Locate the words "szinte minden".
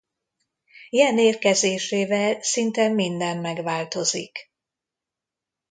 2.41-3.37